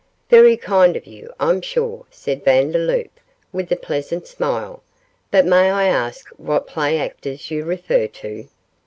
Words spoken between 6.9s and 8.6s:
actors you refer to?